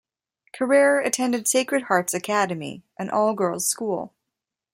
Carrere 0.53 0.99
attended 1.05 1.47
Sacred 1.47 1.83
Hearts 1.83 2.15
Academy, 2.15 2.81
an 2.97 3.11
all-girls 3.11 3.67
school. 3.67 4.15